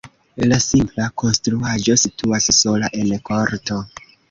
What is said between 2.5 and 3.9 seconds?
sola en korto.